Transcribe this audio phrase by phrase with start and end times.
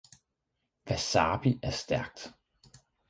[0.85, 2.33] Wasabi er stærkt